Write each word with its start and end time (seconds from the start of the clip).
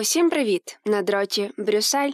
Усім 0.00 0.30
привіт! 0.30 0.78
На 0.84 1.02
дроті 1.02 1.50
Брюссель. 1.56 2.10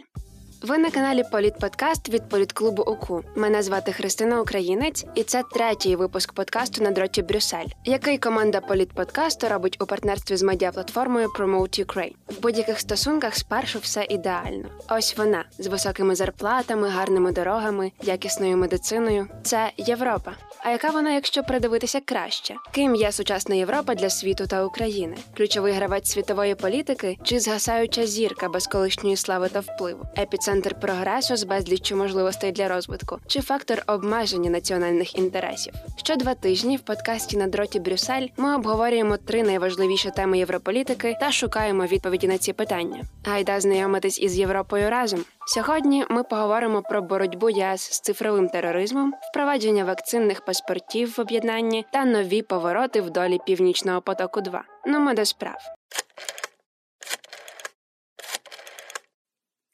Ви 0.67 0.77
на 0.77 0.91
каналі 0.91 1.23
Політподкаст 1.31 2.09
від 2.09 2.29
політклубу 2.29 2.83
УКУ. 2.83 3.23
Мене 3.35 3.63
звати 3.63 3.91
Христина 3.91 4.41
Українець, 4.41 5.05
і 5.15 5.23
це 5.23 5.43
третій 5.53 5.95
випуск 5.95 6.33
подкасту 6.33 6.83
на 6.83 6.91
дроті 6.91 7.21
Брюссель, 7.21 7.65
який 7.83 8.17
команда 8.17 8.61
Політподкасту 8.61 9.49
робить 9.49 9.81
у 9.81 9.85
партнерстві 9.85 10.37
з 10.37 10.43
медіаплатформою 10.43 11.27
Promote 11.27 11.85
Ukraine. 11.85 12.13
В 12.27 12.41
будь-яких 12.41 12.79
стосунках 12.79 13.35
спершу 13.35 13.79
все 13.79 14.05
ідеально. 14.09 14.69
Ось 14.89 15.17
вона 15.17 15.45
з 15.59 15.67
високими 15.67 16.15
зарплатами, 16.15 16.89
гарними 16.89 17.31
дорогами, 17.31 17.91
якісною 18.01 18.57
медициною. 18.57 19.27
Це 19.43 19.71
Європа. 19.77 20.31
А 20.59 20.69
яка 20.69 20.89
вона, 20.89 21.13
якщо 21.13 21.43
придивитися 21.43 21.99
краще? 22.05 22.55
Ким 22.71 22.95
є 22.95 23.11
сучасна 23.11 23.55
Європа 23.55 23.95
для 23.95 24.09
світу 24.09 24.47
та 24.47 24.63
України? 24.63 25.15
Ключовий 25.37 25.73
гравець 25.73 26.11
світової 26.11 26.55
політики 26.55 27.17
чи 27.23 27.39
згасаюча 27.39 28.05
зірка 28.05 28.49
без 28.49 28.67
колишньої 28.67 29.15
слави 29.15 29.49
та 29.49 29.59
впливу? 29.59 30.03
Епіцентр 30.17 30.54
прогресу 30.61 31.35
з 31.35 31.43
безліччю 31.43 31.95
можливостей 31.95 32.51
для 32.51 32.67
розвитку, 32.67 33.19
чи 33.27 33.41
фактор 33.41 33.83
обмеження 33.87 34.49
національних 34.49 35.17
інтересів? 35.17 35.73
Що 35.97 36.15
два 36.15 36.33
тижні 36.33 36.77
в 36.77 36.81
подкасті 36.81 37.37
на 37.37 37.47
дроті 37.47 37.79
Брюссель 37.79 38.27
ми 38.37 38.55
обговорюємо 38.55 39.17
три 39.17 39.43
найважливіші 39.43 40.11
теми 40.15 40.37
європолітики 40.37 41.17
та 41.19 41.31
шукаємо 41.31 41.85
відповіді 41.85 42.27
на 42.27 42.37
ці 42.37 42.53
питання. 42.53 43.03
Гайда 43.25 43.59
знайомитись 43.59 44.19
із 44.19 44.39
Європою 44.39 44.89
разом. 44.89 45.25
Сьогодні 45.47 46.05
ми 46.09 46.23
поговоримо 46.23 46.81
про 46.81 47.01
боротьбу 47.01 47.49
ЄС 47.49 47.81
з 47.81 47.99
цифровим 47.99 48.49
тероризмом, 48.49 49.13
впровадження 49.31 49.85
вакцинних 49.85 50.45
паспортів 50.45 51.13
в 51.17 51.21
об'єднанні 51.21 51.85
та 51.93 52.05
нові 52.05 52.41
повороти 52.41 53.01
в 53.01 53.09
долі 53.09 53.39
північного 53.45 54.01
потоку. 54.01 54.41
2 54.41 54.63
Ну 54.85 54.99
ми 54.99 55.13
до 55.13 55.25
справ. 55.25 55.57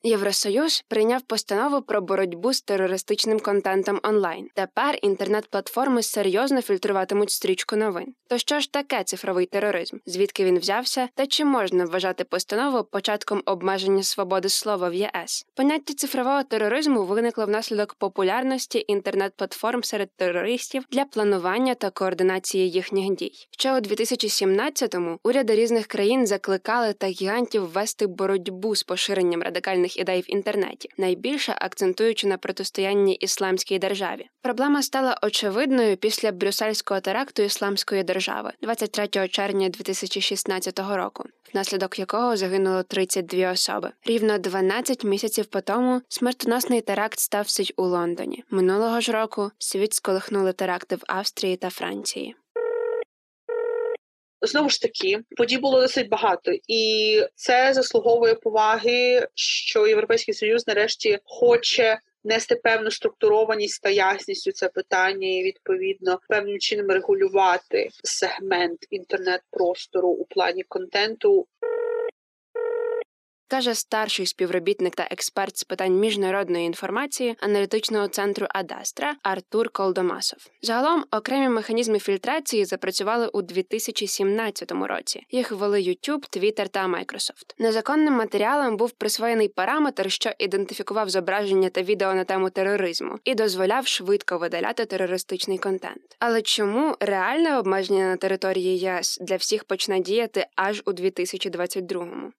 Євросоюз 0.04 0.84
прийняв 0.88 1.22
постанову 1.22 1.82
про 1.82 2.02
боротьбу 2.02 2.54
з 2.54 2.62
терористичним 2.62 3.40
контентом 3.40 4.00
онлайн. 4.04 4.48
Тепер 4.54 5.00
інтернет-платформи 5.02 6.04
серйозно 6.04 6.62
фільтруватимуть 6.62 7.32
стрічку 7.32 7.76
новин. 7.76 8.14
То 8.28 8.38
що 8.38 8.60
ж 8.60 8.72
таке 8.72 9.04
цифровий 9.04 9.46
тероризм? 9.46 9.98
Звідки 10.06 10.46
він 10.46 10.60
взявся? 10.60 11.10
Та 11.16 11.28
чи 11.28 11.46
можна 11.46 11.86
вважати 11.86 12.24
постанову 12.24 12.84
початком 12.84 13.42
обмеження 13.46 14.04
свободи 14.04 14.50
слова 14.50 14.90
в 14.90 14.94
єС? 14.94 15.46
Поняття 15.56 15.94
цифрового 15.94 16.44
тероризму 16.44 17.06
виникло 17.06 17.46
внаслідок 17.46 17.94
популярності 17.94 18.86
інтернет-платформ 18.88 19.84
серед 19.84 20.10
терористів 20.16 20.84
для 20.92 21.06
планування 21.06 21.76
та 21.76 21.90
координації 21.90 22.70
їхніх 22.70 23.16
дій. 23.16 23.32
Ще 23.52 23.74
у 23.74 23.76
2017-му 23.76 25.20
уряди 25.24 25.56
різних 25.56 25.88
країн 25.88 26.28
закликали 26.28 26.94
та 26.94 27.08
гігантів 27.08 27.72
ввести 27.72 28.08
боротьбу 28.08 28.76
з 28.76 28.84
поширенням 28.84 29.42
радикальних 29.42 29.91
різних 29.92 29.98
ідей 29.98 30.22
в 30.22 30.32
інтернеті, 30.32 30.90
найбільше 30.98 31.56
акцентуючи 31.62 32.28
на 32.28 32.38
протистоянні 32.38 33.16
ісламській 33.16 33.80
державі. 33.80 34.30
Проблема 34.42 34.82
стала 34.82 35.18
очевидною 35.22 35.98
після 35.98 36.32
брюссельського 36.32 37.00
теракту 37.00 37.44
ісламської 37.44 38.04
держави 38.04 38.52
23 38.62 39.28
червня 39.28 39.70
2016 39.70 40.80
року, 40.80 41.24
внаслідок 41.54 42.00
якого 42.00 42.38
загинуло 42.38 42.84
32 42.84 43.52
особи. 43.52 43.92
Рівно 44.06 44.38
12 44.38 45.04
місяців 45.04 45.46
по 45.46 45.62
тому 45.62 46.02
смертоносний 46.10 46.82
теракт 46.82 47.20
стався 47.20 47.64
й 47.64 47.74
у 47.78 47.84
Лондоні. 47.84 48.44
Минулого 48.50 49.02
ж 49.02 49.12
року 49.12 49.52
світ 49.58 49.94
сколихнули 49.94 50.54
теракти 50.54 50.96
в 50.96 51.04
Австрії 51.08 51.58
та 51.58 51.70
Франції. 51.70 52.36
Знову 54.42 54.70
ж 54.70 54.82
таки, 54.82 55.20
подій 55.38 55.58
було 55.58 55.82
досить 55.82 56.10
багато, 56.10 56.52
і 56.68 57.22
це 57.36 57.74
заслуговує 57.74 58.36
поваги, 58.36 59.28
що 59.36 59.88
Європейський 59.88 60.34
Союз 60.34 60.68
нарешті 60.68 61.20
хоче. 61.24 62.00
Нести 62.24 62.56
певну 62.56 62.92
структурованість 62.92 63.84
та 63.84 63.90
ясність 63.90 64.48
у 64.48 64.52
це 64.52 64.70
питання 64.70 65.28
і 65.28 65.44
відповідно 65.44 66.20
певним 66.30 66.60
чином 66.60 66.88
регулювати 66.88 67.90
сегмент 68.04 68.80
інтернет-простору 68.90 70.10
у 70.10 70.26
плані 70.26 70.64
контенту 70.64 71.48
каже 73.52 73.76
старший 73.76 74.26
співробітник 74.26 74.96
та 74.96 75.08
експерт 75.12 75.58
з 75.58 75.64
питань 75.64 76.00
міжнародної 76.00 76.66
інформації 76.66 77.36
аналітичного 77.40 78.08
центру 78.08 78.48
Адастра 78.50 79.16
Артур 79.24 79.70
Колдомасов. 79.70 80.40
Загалом 80.62 81.06
окремі 81.12 81.50
механізми 81.50 82.00
фільтрації 82.00 82.66
запрацювали 82.66 83.28
у 83.28 83.42
2017 83.42 84.72
році. 84.72 85.26
Їх 85.32 85.52
ввели 85.52 85.80
YouTube, 85.80 86.38
Twitter 86.38 86.68
та 86.70 86.88
Microsoft. 86.88 87.56
Незаконним 87.60 88.14
матеріалам 88.14 88.78
був 88.78 88.92
присвоєний 88.92 89.48
параметр, 89.48 90.12
що 90.12 90.32
ідентифікував 90.40 91.10
зображення 91.10 91.70
та 91.70 91.82
відео 91.82 92.14
на 92.14 92.24
тему 92.24 92.50
тероризму, 92.50 93.20
і 93.24 93.36
дозволяв 93.36 93.88
швидко 93.88 94.38
видаляти 94.38 94.86
терористичний 94.86 95.58
контент. 95.58 96.16
Але 96.20 96.42
чому 96.42 96.96
реальне 97.00 97.58
обмеження 97.58 98.06
на 98.06 98.18
території 98.18 98.78
ЄС 98.78 99.18
для 99.22 99.36
всіх 99.36 99.64
почне 99.64 100.00
діяти 100.00 100.46
аж 100.56 100.84
у 100.86 100.92
2022-му? 100.92 102.32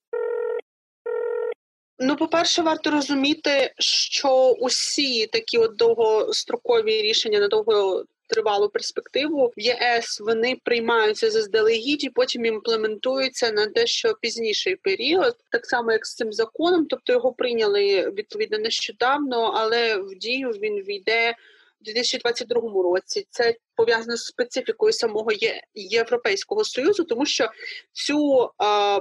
Ну, 2.04 2.16
по-перше, 2.16 2.62
варто 2.62 2.90
розуміти, 2.90 3.72
що 3.78 4.56
усі 4.60 5.26
такі 5.26 5.58
от 5.58 5.76
довгострокові 5.76 7.02
рішення 7.02 7.40
на 7.40 7.48
довго 7.48 8.04
тривалу 8.26 8.68
перспективу 8.68 9.52
в 9.56 9.60
ЄС 9.60 10.20
вони 10.20 10.56
приймаються 10.64 11.30
заздалегідь 11.30 12.04
і 12.04 12.10
потім 12.10 12.44
імплементуються 12.44 13.52
на 13.52 13.66
дещо 13.66 14.14
пізніший 14.20 14.76
період, 14.76 15.36
так 15.50 15.66
само 15.66 15.92
як 15.92 16.06
з 16.06 16.14
цим 16.14 16.32
законом. 16.32 16.86
Тобто 16.90 17.12
його 17.12 17.32
прийняли 17.32 18.10
відповідно 18.10 18.58
нещодавно, 18.58 19.52
але 19.56 19.96
в 19.96 20.14
дію 20.14 20.50
він 20.50 20.74
війде. 20.74 21.34
У 21.82 21.84
2022 21.84 22.60
році 22.82 23.26
це 23.30 23.54
пов'язано 23.76 24.16
з 24.16 24.24
специфікою 24.24 24.92
самого 24.92 25.28
Європейського 25.74 26.64
союзу, 26.64 27.04
тому 27.04 27.26
що 27.26 27.48
цю 27.92 28.42
е, 28.44 28.48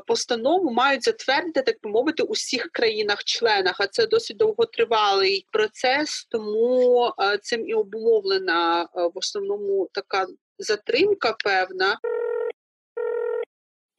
постанову 0.07 0.71
мають 0.71 1.03
затвердити, 1.03 1.61
так 1.61 1.75
би 1.83 1.89
мовити, 1.89 2.23
у 2.23 2.31
всіх 2.31 2.69
країнах-членах. 2.71 3.75
А 3.79 3.87
це 3.87 4.07
досить 4.07 4.37
довготривалий 4.37 5.45
процес, 5.51 6.27
тому 6.29 7.13
е, 7.19 7.37
цим 7.41 7.67
і 7.67 7.73
обумовлена 7.73 8.81
е, 8.83 8.87
в 9.01 9.11
основному 9.13 9.89
така 9.93 10.25
затримка 10.57 11.35
певна. 11.43 11.97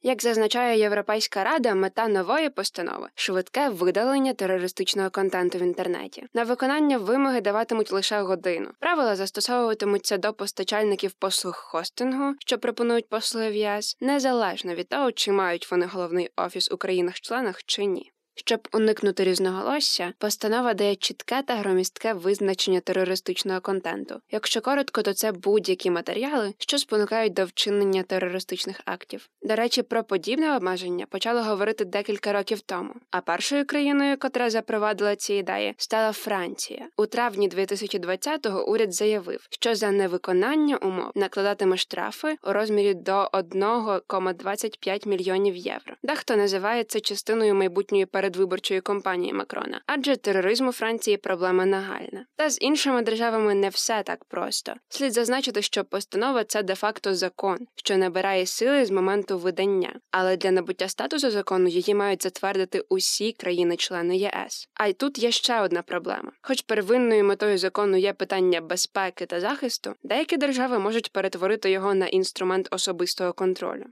Як 0.05 0.21
зазначає 0.21 0.79
Європейська 0.79 1.43
рада, 1.43 1.75
мета 1.75 2.07
нової 2.07 2.49
постанови 2.49 3.09
швидке 3.15 3.69
видалення 3.69 4.33
терористичного 4.33 5.09
контенту 5.09 5.57
в 5.57 5.61
інтернеті. 5.61 6.25
На 6.33 6.43
виконання 6.43 6.97
вимоги 6.97 7.41
даватимуть 7.41 7.91
лише 7.91 8.21
годину. 8.21 8.69
Правила 8.79 9.15
застосовуватимуться 9.15 10.17
до 10.17 10.33
постачальників 10.33 11.11
послуг 11.11 11.55
хостингу, 11.55 12.33
що 12.39 12.57
пропонують 12.57 13.09
послуги 13.09 13.49
в 13.49 13.55
ЄС, 13.55 13.97
незалежно 14.01 14.75
від 14.75 14.89
того, 14.89 15.11
чи 15.11 15.31
мають 15.31 15.71
вони 15.71 15.85
головний 15.85 16.29
офіс 16.35 16.71
у 16.71 16.77
країнах-членах 16.77 17.63
чи 17.65 17.85
ні. 17.85 18.12
Щоб 18.35 18.67
уникнути 18.73 19.23
різноголосся, 19.23 20.13
постанова 20.17 20.73
дає 20.73 20.95
чітке 20.95 21.43
та 21.47 21.55
громістке 21.55 22.13
визначення 22.13 22.79
терористичного 22.79 23.61
контенту. 23.61 24.19
Якщо 24.31 24.61
коротко, 24.61 25.01
то 25.01 25.13
це 25.13 25.31
будь-які 25.31 25.91
матеріали, 25.91 26.53
що 26.57 26.77
спонукають 26.77 27.33
до 27.33 27.45
вчинення 27.45 28.03
терористичних 28.03 28.81
актів. 28.85 29.29
До 29.41 29.55
речі, 29.55 29.81
про 29.81 30.03
подібне 30.03 30.55
обмеження 30.55 31.05
почали 31.05 31.41
говорити 31.41 31.85
декілька 31.85 32.33
років 32.33 32.61
тому. 32.61 32.93
А 33.11 33.21
першою 33.21 33.65
країною, 33.65 34.17
котра 34.17 34.49
запровадила 34.49 35.15
ці 35.15 35.33
ідеї, 35.33 35.73
стала 35.77 36.11
Франція. 36.11 36.87
У 36.97 37.05
травні 37.05 37.49
2020-го 37.49 38.67
уряд 38.67 38.93
заявив, 38.93 39.47
що 39.49 39.75
за 39.75 39.91
невиконання 39.91 40.77
умов 40.77 41.11
накладатиме 41.15 41.77
штрафи 41.77 42.37
у 42.43 42.53
розмірі 42.53 42.93
до 42.93 43.29
1,25 43.33 45.07
мільйонів 45.07 45.55
євро. 45.55 45.95
Дехто 46.03 46.35
називає 46.35 46.83
це 46.83 46.99
частиною 46.99 47.55
майбутньої 47.55 48.05
передвиборчої 48.23 48.81
кампанії 48.81 49.33
Макрона, 49.33 49.81
адже 49.85 50.15
тероризм 50.15 50.67
у 50.67 50.71
Франції 50.71 51.17
проблема 51.17 51.65
нагальна. 51.65 52.25
Та 52.35 52.49
з 52.49 52.61
іншими 52.61 53.01
державами 53.01 53.55
не 53.55 53.69
все 53.69 54.03
так 54.03 54.25
просто. 54.25 54.73
Слід 54.89 55.13
зазначити, 55.13 55.61
що 55.61 55.83
постанова 55.83 56.43
це 56.43 56.63
де-факто 56.63 57.15
закон, 57.15 57.57
що 57.75 57.97
набирає 57.97 58.45
сили 58.45 58.85
з 58.85 58.91
моменту 58.91 59.37
видання, 59.37 59.99
але 60.11 60.37
для 60.37 60.51
набуття 60.51 60.87
статусу 60.87 61.31
закону 61.31 61.67
її 61.69 61.95
мають 61.95 62.23
затвердити 62.23 62.83
усі 62.89 63.31
країни-члени 63.31 64.17
ЄС. 64.17 64.67
А 64.73 64.87
й 64.87 64.93
тут 64.93 65.19
є 65.19 65.31
ще 65.31 65.61
одна 65.61 65.81
проблема: 65.81 66.31
хоч 66.41 66.61
первинною 66.61 67.23
метою 67.23 67.57
закону 67.57 67.97
є 67.97 68.13
питання 68.13 68.61
безпеки 68.61 69.25
та 69.25 69.39
захисту, 69.39 69.93
деякі 70.03 70.37
держави 70.37 70.79
можуть 70.79 71.11
перетворити 71.11 71.71
його 71.71 71.93
на 71.93 72.05
інструмент 72.07 72.67
особистого 72.71 73.33
контролю. 73.33 73.85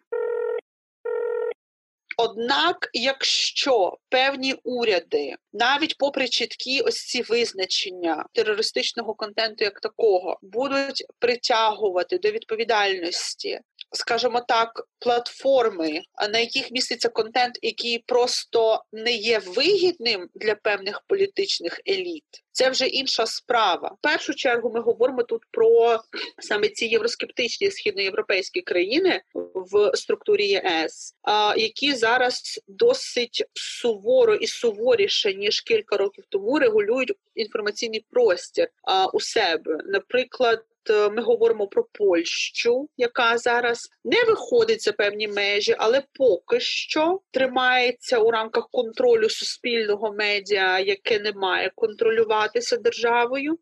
Однак, 2.24 2.90
якщо 2.94 3.98
певні 4.10 4.56
уряди, 4.64 5.36
навіть 5.54 5.98
попри 5.98 6.28
чіткі 6.28 6.82
ось 6.82 7.06
ці 7.06 7.22
визначення 7.22 8.26
терористичного 8.34 9.14
контенту 9.14 9.64
як 9.64 9.80
такого, 9.80 10.40
будуть 10.42 11.06
притягувати 11.20 12.18
до 12.18 12.32
відповідальності 12.32 13.60
скажімо 13.92 14.42
так, 14.48 14.88
платформи, 15.00 16.02
на 16.32 16.40
яких 16.40 16.72
міститься 16.72 17.10
контент, 17.10 17.60
який 17.62 18.00
просто 18.00 18.84
не 18.92 19.12
є 19.12 19.40
вигідним 19.40 20.30
для 20.36 20.56
певних 20.56 21.02
політичних 21.08 21.82
еліт. 21.88 22.24
Це 22.52 22.70
вже 22.70 22.88
інша 22.88 23.26
справа. 23.26 23.90
В 23.90 24.02
першу 24.02 24.34
чергу 24.34 24.72
ми 24.74 24.82
говоримо 24.82 25.24
тут 25.24 25.42
про 25.52 26.00
саме 26.40 26.70
ці 26.70 26.86
євроскептичні 26.86 27.72
східноєвропейські 27.72 28.62
країни 28.62 29.22
в 29.54 29.92
структурі 29.98 30.48
ЄС, 30.48 31.16
які 31.58 31.94
зараз 31.94 32.60
досить 32.68 33.44
суворо 33.54 34.36
і 34.36 34.48
суворіше 34.48 35.34
ніж 35.34 35.62
кілька 35.62 35.98
років 35.98 36.24
тому 36.30 36.60
регулюють 36.60 37.14
інформаційний 37.36 38.06
простір 38.12 38.68
у 39.14 39.20
себе, 39.20 39.78
наприклад. 39.86 40.64
Е, 40.90 41.10
ми 41.10 41.22
говоримо 41.22 41.68
про 41.68 41.84
Польщу, 41.92 42.90
яка 42.98 43.38
зараз 43.38 43.90
не 44.04 44.24
виходить 44.24 44.84
за 44.84 44.92
певні 44.92 45.28
межі, 45.28 45.76
але 45.78 46.04
поки 46.14 46.60
що 46.60 47.20
тримається 47.32 48.20
у 48.20 48.32
рамках 48.32 48.70
контролю 48.72 49.30
суспільного 49.30 50.14
медіа, 50.14 50.80
яке 50.80 51.20
не 51.20 51.32
має 51.32 51.72
контролюватися 51.76 52.78
державою. 52.78 53.58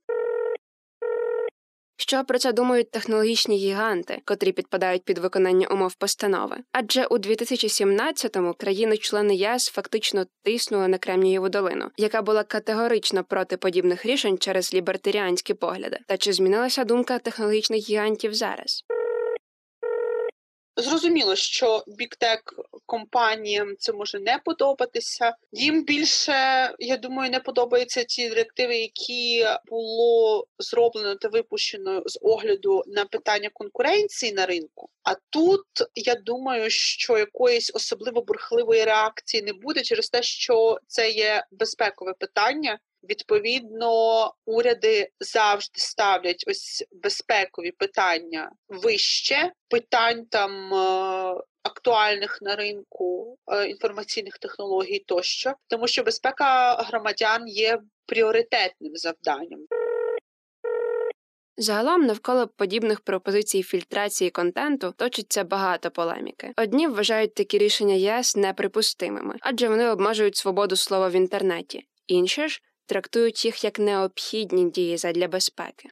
Що 2.02 2.24
про 2.24 2.40
це 2.40 2.54
думають 2.54 2.92
технологічні 2.92 3.58
гіганти, 3.58 4.22
котрі 4.26 4.52
підпадають 4.52 5.04
під 5.04 5.18
виконання 5.18 5.68
умов 5.68 5.96
постанови? 5.96 6.58
Адже 6.72 7.06
у 7.06 7.18
2017-му 7.18 8.54
країни-члени 8.54 9.36
ЄС 9.36 9.70
фактично 9.70 10.26
тиснули 10.44 10.88
на 10.88 10.98
Кремнієву 10.98 11.50
долину, 11.50 11.90
яка 11.98 12.22
була 12.22 12.44
категорично 12.44 13.24
проти 13.24 13.58
подібних 13.58 14.06
рішень 14.06 14.38
через 14.38 14.74
лібертаріанські 14.74 15.54
погляди. 15.54 16.00
Та 16.08 16.18
чи 16.18 16.34
змінилася 16.34 16.84
думка 16.84 17.20
технологічних 17.20 17.90
гігантів 17.90 18.34
зараз? 18.34 18.84
Зрозуміло, 20.82 21.36
що 21.36 21.84
біктек 21.88 22.54
компаніям 22.86 23.76
це 23.80 23.94
може 23.94 24.20
не 24.20 24.40
подобатися. 24.46 25.36
Їм 25.52 25.84
більше 25.84 26.34
я 26.80 26.98
думаю, 26.98 27.32
не 27.32 27.40
подобаються 27.40 28.04
ті 28.04 28.30
директиви, 28.30 28.78
які 28.78 29.46
було 29.66 30.48
зроблено 30.60 31.16
та 31.16 31.30
випущено 31.30 32.04
з 32.06 32.20
огляду 32.22 32.84
на 32.88 33.06
питання 33.06 33.50
конкуренції 33.54 34.34
на 34.34 34.46
ринку. 34.46 34.90
А 35.04 35.16
тут 35.30 35.66
я 35.96 36.16
думаю, 36.16 36.70
що 36.70 37.18
якоїсь 37.18 37.72
особливо 37.74 38.22
бурхливої 38.22 38.84
реакції 38.84 39.44
не 39.44 39.54
буде 39.54 39.82
через 39.82 40.10
те, 40.10 40.24
що 40.24 40.78
це 40.88 41.10
є 41.12 41.46
безпекове 41.52 42.14
питання. 42.14 42.80
Відповідно, 43.04 44.34
уряди 44.46 45.10
завжди 45.20 45.80
ставлять 45.80 46.44
ось 46.48 46.84
безпекові 46.92 47.72
питання 47.72 48.52
вище 48.68 49.52
питань 49.70 50.26
там 50.26 50.74
е, 50.74 51.42
актуальних 51.64 52.40
на 52.42 52.56
ринку 52.56 53.38
е, 53.52 53.66
інформаційних 53.66 54.38
технологій 54.38 55.04
тощо, 55.08 55.54
тому 55.68 55.88
що 55.88 56.04
безпека 56.04 56.74
громадян 56.74 57.48
є 57.48 57.80
пріоритетним 58.06 58.96
завданням. 58.96 59.60
Загалом 61.58 62.02
навколо 62.02 62.48
подібних 62.48 63.02
пропозицій 63.02 63.64
фільтрації 63.64 64.30
контенту 64.30 64.94
точиться 64.98 65.44
багато 65.44 65.92
полеміки. 65.92 66.54
Одні 66.58 66.88
вважають 66.88 67.34
такі 67.34 67.58
рішення 67.58 67.94
ЄС 67.94 68.36
неприпустимими, 68.36 69.36
адже 69.42 69.68
вони 69.68 69.90
обмежують 69.90 70.36
свободу 70.36 70.76
слова 70.76 71.10
в 71.10 71.12
інтернеті. 71.12 71.84
Інші 72.08 72.48
ж 72.48 72.62
трактують 72.90 73.46
їх 73.46 73.64
як 73.64 73.80
необхідні 73.80 74.72
дії 74.72 74.98
задля 74.98 75.28
безпеки. 75.28 75.90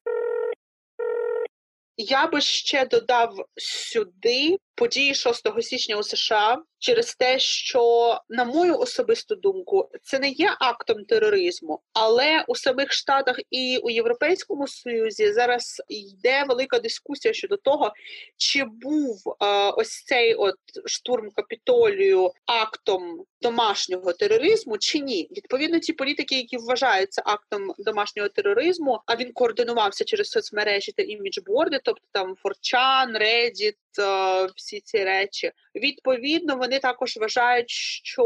Я 1.98 2.28
би 2.28 2.42
ще 2.42 2.86
додав 2.86 3.46
сюди 3.56 4.58
події 4.78 5.16
6 5.16 5.62
січня 5.62 5.96
у 5.96 6.04
США 6.04 6.58
через 6.80 7.16
те, 7.16 7.40
що, 7.40 8.18
на 8.30 8.46
мою 8.46 8.78
особисту 8.78 9.36
думку, 9.36 9.90
це 10.04 10.20
не 10.20 10.30
є 10.30 10.56
актом 10.60 11.06
тероризму, 11.06 11.82
але 11.94 12.46
у 12.48 12.56
самих 12.56 12.94
штатах 12.94 13.40
і 13.52 13.78
у 13.78 13.90
Європейському 13.90 14.68
Союзі 14.68 15.34
зараз 15.34 15.82
йде 15.90 16.44
велика 16.44 16.80
дискусія 16.80 17.34
щодо 17.34 17.58
того, 17.58 17.94
чи 18.38 18.64
був 18.64 19.24
е, 19.42 19.46
ось 19.70 20.04
цей 20.04 20.34
от 20.34 20.56
штурм 20.86 21.30
капітолію 21.36 22.32
актом 22.46 23.24
домашнього 23.42 24.14
тероризму, 24.14 24.78
чи 24.78 25.00
ні. 25.00 25.28
Відповідно, 25.32 25.80
ті 25.80 25.94
політики, 25.94 26.36
які 26.36 26.58
вважаються 26.58 27.22
актом 27.26 27.74
домашнього 27.78 28.30
тероризму, 28.30 29.02
а 29.06 29.16
він 29.16 29.32
координувався 29.34 30.04
через 30.04 30.30
соцмережі 30.30 30.92
та 30.92 31.04
іміджборди, 31.04 31.80
тобто 31.84 32.04
там 32.12 32.36
Форчан, 32.36 33.18
Reddit, 33.18 33.76
е, 34.00 34.50
всі 34.68 34.82
ці 34.82 35.04
речі. 35.04 35.52
Відповідно, 35.76 36.56
вони 36.56 36.80
також 36.80 37.18
вважають, 37.18 37.70
що 37.70 38.26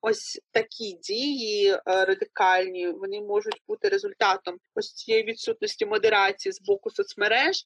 ось 0.00 0.40
такі 0.50 0.92
дії 0.92 1.70
е, 1.70 1.80
радикальні 1.86 2.88
вони 2.88 3.20
можуть 3.20 3.62
бути 3.68 3.88
результатом 3.88 4.58
ось 4.74 4.94
цієї 4.94 5.24
відсутності 5.24 5.86
модерації 5.86 6.52
з 6.52 6.60
боку 6.60 6.90
соцмереж. 6.90 7.64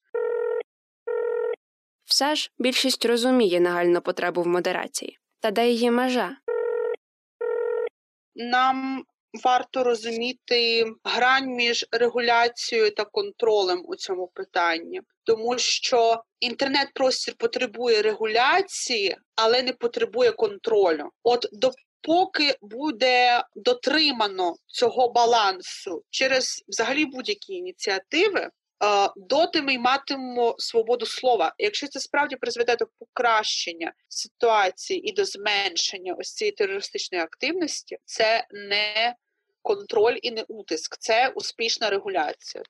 Все 2.05 2.34
ж 2.34 2.50
більшість 2.58 3.05
розуміє 3.05 3.61
нагальну 3.61 4.00
потребу 4.00 4.43
в 4.43 4.46
модерації. 4.46 5.19
Та 5.40 5.50
де 5.50 5.69
її 5.69 5.90
межа? 5.90 6.37
Нам 8.34 9.05
варто 9.44 9.84
розуміти 9.84 10.84
грань 11.05 11.46
між 11.46 11.87
регуляцією 11.90 12.90
та 12.90 13.05
контролем 13.05 13.82
у 13.84 13.96
цьому 13.96 14.31
питанні, 14.34 15.00
тому 15.25 15.58
що 15.58 16.23
інтернет-простір 16.40 17.34
потребує 17.38 18.02
регуляції, 18.02 19.17
але 19.37 19.62
не 19.62 19.73
потребує 19.73 20.32
контролю. 20.32 21.11
От 21.23 21.46
до 21.52 21.73
Поки 22.06 22.55
буде 22.61 23.44
дотримано 23.55 24.55
цього 24.67 25.08
балансу 25.08 26.02
через 26.11 26.64
взагалі 26.69 27.06
будь-які 27.06 27.52
ініціативи. 27.52 28.50
Доти 29.17 29.62
ми 29.62 29.78
матимемо 29.78 30.55
свободу 30.58 31.06
слова. 31.06 31.55
Якщо 31.58 31.88
це 31.88 32.00
справді 32.00 32.37
призведе 32.37 32.76
до 32.76 32.87
покращення 32.99 33.93
ситуації 34.08 35.08
і 35.08 35.12
до 35.12 35.25
зменшення 35.25 36.17
ось 36.19 36.34
цієї 36.34 36.52
терористичної 36.52 37.25
активності, 37.25 37.96
це 38.05 38.46
не 38.50 39.14
контроль 39.62 40.19
і 40.23 40.31
не 40.31 40.43
утиск, 40.43 40.96
це 40.99 41.28
успішна 41.28 41.90
регуляція. 41.90 42.64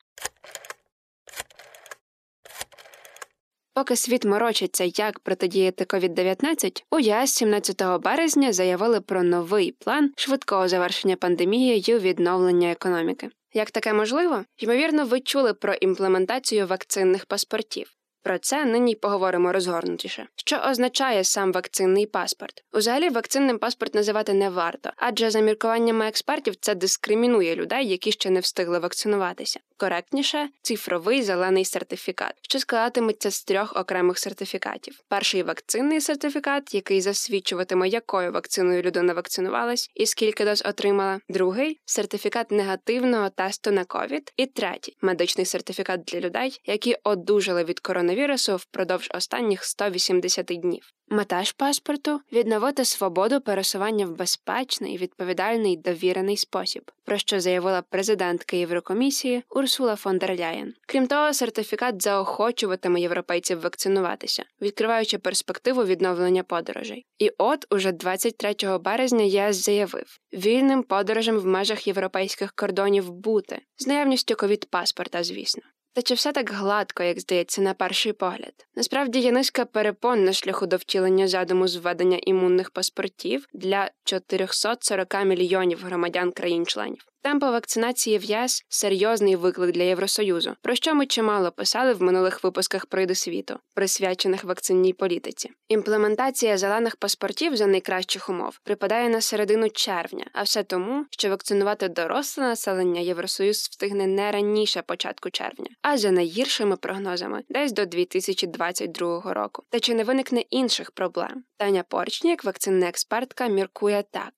Поки 3.74 3.96
світ 3.96 4.24
морочиться, 4.24 4.84
як 4.84 5.20
протидіяти 5.20 5.84
COVID-19, 5.84 6.82
у 6.90 6.98
ЄС 6.98 7.34
17 7.34 7.82
березня 8.00 8.52
заявили 8.52 9.00
про 9.00 9.22
новий 9.22 9.72
план 9.72 10.12
швидкого 10.16 10.68
завершення 10.68 11.16
пандемією 11.16 11.98
відновлення 11.98 12.70
економіки. 12.70 13.30
Як 13.56 13.70
таке 13.70 13.92
можливо? 13.92 14.44
Ймовірно, 14.58 15.06
ви 15.06 15.20
чули 15.20 15.54
про 15.54 15.74
імплементацію 15.74 16.66
вакцинних 16.66 17.26
паспортів. 17.26 17.95
Про 18.26 18.38
це 18.38 18.64
нині 18.64 18.94
поговоримо 18.94 19.52
розгорнутіше. 19.52 20.26
Що 20.36 20.56
означає 20.56 21.24
сам 21.24 21.52
вакцинний 21.52 22.06
паспорт? 22.06 22.64
Узагалі, 22.72 23.08
вакцинним 23.08 23.58
паспорт 23.58 23.94
називати 23.94 24.32
не 24.32 24.50
варто, 24.50 24.90
адже 24.96 25.30
за 25.30 25.40
міркуваннями 25.40 26.08
експертів 26.08 26.56
це 26.56 26.74
дискримінує 26.74 27.56
людей, 27.56 27.88
які 27.88 28.12
ще 28.12 28.30
не 28.30 28.40
встигли 28.40 28.78
вакцинуватися. 28.78 29.60
Коректніше 29.76 30.48
цифровий 30.62 31.22
зелений 31.22 31.64
сертифікат, 31.64 32.32
що 32.42 32.58
складатиметься 32.58 33.30
з 33.30 33.44
трьох 33.44 33.76
окремих 33.76 34.18
сертифікатів: 34.18 35.00
перший 35.08 35.42
вакцинний 35.42 36.00
сертифікат, 36.00 36.74
який 36.74 37.00
засвідчуватиме, 37.00 37.88
якою 37.88 38.32
вакциною 38.32 38.82
людина 38.82 39.12
вакцинувалась 39.12 39.90
і 39.94 40.06
скільки 40.06 40.44
доз 40.44 40.62
отримала. 40.66 41.20
Другий 41.28 41.80
сертифікат 41.84 42.50
негативного 42.50 43.30
тесту 43.30 43.70
на 43.70 43.84
ковід. 43.84 44.32
І 44.36 44.46
третій 44.46 44.96
медичний 45.02 45.46
сертифікат 45.46 46.04
для 46.04 46.20
людей, 46.20 46.60
які 46.64 46.96
одужали 47.04 47.64
від 47.64 47.80
коронавірусу 47.80 48.15
впродовж 48.56 49.08
останніх 49.14 49.64
180 49.64 50.46
днів. 50.46 50.92
Мета 51.08 51.44
ж 51.44 51.54
паспорту 51.56 52.20
відновити 52.32 52.84
свободу 52.84 53.40
пересування 53.40 54.06
в 54.06 54.16
безпечний, 54.16 54.96
відповідальний 54.96 55.76
довірений 55.76 56.36
спосіб, 56.36 56.90
про 57.04 57.18
що 57.18 57.40
заявила 57.40 57.82
президентка 57.82 58.56
Єврокомісії 58.56 59.42
Урсула 59.50 59.96
фон 59.96 60.18
дер 60.18 60.38
Ляєн. 60.38 60.74
Крім 60.86 61.06
того, 61.06 61.34
сертифікат 61.34 62.02
заохочуватиме 62.02 63.00
європейців 63.00 63.60
вакцинуватися, 63.60 64.44
відкриваючи 64.60 65.18
перспективу 65.18 65.84
відновлення 65.84 66.42
подорожей. 66.42 67.06
І 67.18 67.32
от 67.38 67.66
уже 67.70 67.92
23 67.92 68.78
березня 68.78 69.24
ЄС 69.24 69.56
заявив, 69.56 70.18
вільним 70.32 70.82
подорожем 70.82 71.38
в 71.38 71.46
межах 71.46 71.86
європейських 71.86 72.52
кордонів 72.52 73.10
бути 73.10 73.60
з 73.76 73.86
наявністю 73.86 74.34
ковід 74.34 74.70
паспорта, 74.70 75.24
звісно. 75.24 75.62
Та 75.96 76.02
чи 76.02 76.14
все 76.14 76.32
так 76.32 76.50
гладко, 76.50 77.02
як 77.02 77.20
здається, 77.20 77.62
на 77.62 77.74
перший 77.74 78.12
погляд? 78.12 78.66
Насправді 78.74 79.18
є 79.18 79.32
низка 79.32 79.64
перепон 79.64 80.24
на 80.24 80.32
шляху 80.32 80.66
до 80.66 80.76
втілення 80.76 81.28
задуму 81.28 81.68
зведення 81.68 82.18
імунних 82.22 82.70
паспортів 82.70 83.46
для 83.54 83.90
440 84.04 85.24
мільйонів 85.24 85.84
громадян 85.84 86.32
країн-членів. 86.32 87.06
Темпи 87.26 87.50
вакцинації 87.50 88.18
в 88.18 88.24
ЄС 88.24 88.64
серйозний 88.68 89.36
виклик 89.36 89.70
для 89.72 89.82
Євросоюзу, 89.82 90.56
про 90.62 90.74
що 90.74 90.94
ми 90.94 91.06
чимало 91.06 91.50
писали 91.52 91.92
в 91.92 92.02
минулих 92.02 92.44
випусках 92.44 92.86
прийду 92.86 93.14
світу, 93.14 93.58
присвячених 93.74 94.44
вакцинній 94.44 94.92
політиці. 94.92 95.50
Імплементація 95.68 96.58
зелених 96.58 96.96
паспортів 96.96 97.56
за 97.56 97.66
найкращих 97.66 98.28
умов 98.28 98.58
припадає 98.64 99.08
на 99.08 99.20
середину 99.20 99.70
червня, 99.70 100.26
а 100.32 100.42
все 100.42 100.62
тому, 100.62 101.06
що 101.10 101.30
вакцинувати 101.30 101.88
доросле 101.88 102.44
населення 102.44 103.00
Євросоюз 103.00 103.56
встигне 103.56 104.06
не 104.06 104.32
раніше 104.32 104.82
початку 104.82 105.30
червня, 105.30 105.68
а 105.82 105.98
за 105.98 106.10
найгіршими 106.10 106.76
прогнозами 106.76 107.42
десь 107.48 107.72
до 107.72 107.86
2022 107.86 109.34
року. 109.34 109.62
Та 109.70 109.80
чи 109.80 109.94
не 109.94 110.04
виникне 110.04 110.40
інших 110.40 110.90
проблем? 110.90 111.44
Таня 111.56 111.84
Порчнік, 111.88 112.44
вакцинна 112.44 112.88
експертка, 112.88 113.46
міркує 113.46 114.04
так. 114.10 114.32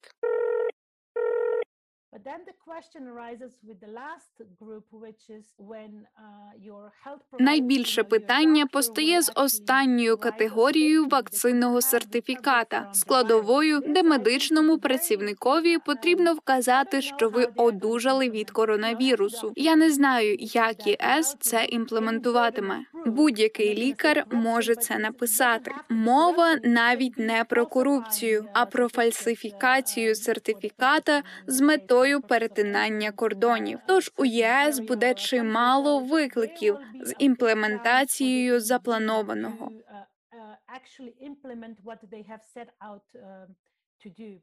But 2.19 2.25
then 2.25 2.43
the 2.47 2.59
question 2.71 3.07
arises 3.07 3.53
with 3.63 3.79
the 3.81 3.93
last 4.03 4.35
group, 4.59 4.87
which 4.91 5.31
is 5.39 5.45
when 5.57 6.07
uh, 6.19 6.51
your 6.69 6.91
health 7.05 7.23
Найбільше 7.41 8.03
питання 8.03 8.67
постає 8.67 9.23
з 9.23 9.33
останньою 9.35 10.17
категорією 10.17 11.07
вакцинного 11.07 11.81
сертифіката, 11.83 12.91
складовою, 12.95 13.81
де 13.87 14.03
медичному 14.03 14.79
працівникові 14.79 15.79
потрібно 15.79 16.35
вказати, 16.35 17.03
що 17.03 17.29
ви 17.29 17.49
одужали 17.57 18.31
від 18.31 18.51
коронавірусу. 18.51 19.53
Я 19.57 19.77
не 19.77 19.91
знаю, 19.91 20.37
як 20.39 20.87
ЄС 20.87 21.37
це 21.41 21.65
імплементуватиме. 21.65 22.85
Будь-який 23.07 23.75
лікар 23.75 24.27
може 24.31 24.75
це 24.75 24.99
написати. 24.99 25.71
Мова 25.89 26.57
навіть 26.63 27.19
не 27.19 27.45
про 27.45 27.67
корупцію, 27.67 28.45
а 28.53 28.67
про 28.67 28.89
фальсифікацію 28.89 30.15
сертифіката 30.15 31.23
з 31.47 31.61
метою 31.61 32.21
перетинання 32.21 33.13
кордонів. 33.13 33.79
Тож 33.87 34.13
у 34.17 34.25
ЄС 34.25 34.79
буде 34.79 35.15
чимало 35.15 35.99
викликів 35.99 36.77
з 37.03 37.15
імплементацією 37.19 38.61
запланованого. 38.61 39.73
actually 40.79 41.15
implement 41.21 41.77
what 41.83 41.99
they 42.11 42.23
have 42.23 42.43
set 42.55 42.69
out 42.83 43.07
uh, 43.17 43.47
to 44.03 44.09
do. 44.11 44.41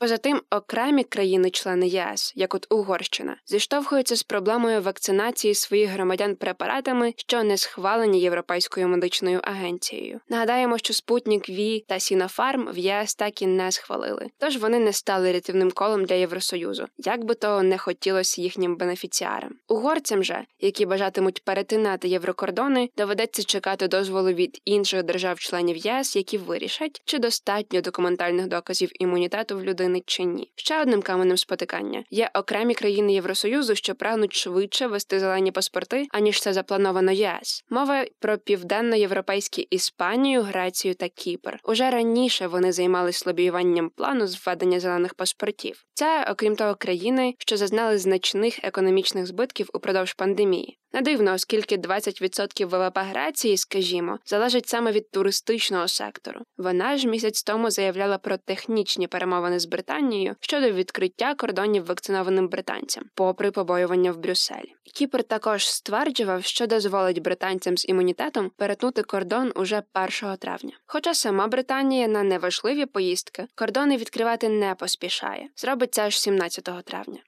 Поза 0.00 0.16
тим, 0.16 0.40
окремі 0.50 1.04
країни-члени 1.04 1.88
ЄС, 1.88 2.32
як 2.36 2.54
от 2.54 2.66
Угорщина, 2.70 3.36
зіштовхуються 3.46 4.16
з 4.16 4.22
проблемою 4.22 4.82
вакцинації 4.82 5.54
своїх 5.54 5.90
громадян 5.90 6.36
препаратами, 6.36 7.14
що 7.16 7.42
не 7.42 7.56
схвалені 7.56 8.20
Європейською 8.20 8.88
медичною 8.88 9.40
агенцією. 9.42 10.20
Нагадаємо, 10.28 10.78
що 10.78 10.94
Спутник 10.94 11.48
Ві 11.48 11.84
та 11.88 12.00
Сінофарм 12.00 12.68
в 12.72 12.78
ЄС 12.78 13.14
так 13.14 13.42
і 13.42 13.46
не 13.46 13.72
схвалили, 13.72 14.26
тож 14.38 14.56
вони 14.56 14.78
не 14.78 14.92
стали 14.92 15.32
рятівним 15.32 15.70
колом 15.70 16.04
для 16.04 16.14
Євросоюзу, 16.14 16.86
як 16.98 17.24
би 17.24 17.34
то 17.34 17.62
не 17.62 17.78
хотілося 17.78 18.42
їхнім 18.42 18.76
бенефіціарам. 18.76 19.54
Угорцям 19.68 20.24
же, 20.24 20.44
які 20.60 20.86
бажатимуть 20.86 21.44
перетинати 21.44 22.08
єврокордони, 22.08 22.90
доведеться 22.96 23.44
чекати 23.44 23.88
дозволу 23.88 24.32
від 24.32 24.60
інших 24.64 25.02
держав-членів 25.02 25.76
ЄС, 25.76 26.16
які 26.16 26.38
вирішать, 26.38 27.02
чи 27.04 27.18
достатньо 27.18 27.80
документальних 27.80 28.46
доказів 28.46 28.90
імунітету 29.02 29.58
в 29.58 29.62
людини 29.62 29.87
чи 30.06 30.24
ні. 30.24 30.50
Ще 30.56 30.82
одним 30.82 31.02
каменем 31.02 31.36
спотикання 31.36 32.04
є 32.10 32.30
окремі 32.34 32.74
країни 32.74 33.12
Євросоюзу, 33.12 33.74
що 33.74 33.94
прагнуть 33.94 34.34
швидше 34.34 34.86
вести 34.86 35.20
зелені 35.20 35.52
паспорти, 35.52 36.06
аніж 36.10 36.40
це 36.40 36.52
заплановано 36.52 37.12
ЄС. 37.12 37.64
Мова 37.70 38.04
про 38.18 38.38
південноєвропейські 38.38 39.62
Іспанію, 39.62 40.42
Грецію 40.42 40.94
та 40.94 41.08
Кіпр. 41.08 41.58
Уже 41.64 41.90
раніше 41.90 42.46
вони 42.46 42.72
займались 42.72 43.26
лобіюванням 43.26 43.90
плану 43.90 44.26
з 44.26 44.46
введення 44.46 44.80
зелених 44.80 45.14
паспортів. 45.14 45.84
Це, 45.98 46.26
окрім 46.30 46.56
того, 46.56 46.74
країни, 46.74 47.34
що 47.38 47.56
зазнали 47.56 47.98
значних 47.98 48.64
економічних 48.64 49.26
збитків 49.26 49.70
упродовж 49.72 50.14
пандемії. 50.14 50.78
Не 50.92 51.00
дивно, 51.00 51.34
оскільки 51.34 51.76
20% 51.76 52.66
ВВП 52.66 52.98
Греції, 52.98 53.56
скажімо, 53.56 54.18
залежить 54.26 54.68
саме 54.68 54.92
від 54.92 55.10
туристичного 55.10 55.88
сектору. 55.88 56.40
Вона 56.58 56.96
ж 56.96 57.08
місяць 57.08 57.42
тому 57.42 57.70
заявляла 57.70 58.18
про 58.18 58.36
технічні 58.36 59.06
перемовини 59.06 59.58
з 59.58 59.66
Британією 59.66 60.36
щодо 60.40 60.70
відкриття 60.70 61.34
кордонів 61.34 61.86
вакцинованим 61.86 62.48
британцям, 62.48 63.04
попри 63.14 63.50
побоювання 63.50 64.12
в 64.12 64.18
Брюсселі. 64.18 64.74
Кіпр 64.94 65.22
також 65.22 65.68
стверджував, 65.70 66.44
що 66.44 66.66
дозволить 66.66 67.22
британцям 67.22 67.78
з 67.78 67.88
імунітетом 67.88 68.50
перетнути 68.56 69.02
кордон 69.02 69.52
уже 69.56 69.82
1 70.22 70.36
травня. 70.36 70.72
Хоча 70.86 71.14
сама 71.14 71.46
Британія 71.46 72.08
на 72.08 72.22
неважливі 72.22 72.86
поїздки 72.86 73.46
кордони 73.54 73.96
відкривати 73.96 74.48
не 74.48 74.74
поспішає, 74.74 75.48
зробить 75.56 75.87
це 75.88 76.02
аж 76.02 76.18
17 76.20 76.64
травня. 76.84 77.18